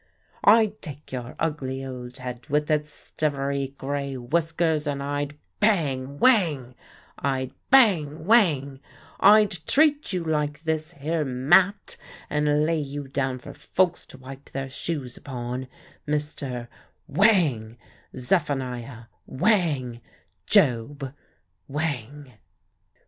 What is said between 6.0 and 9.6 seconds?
whang) I'd (bang, whang) I'd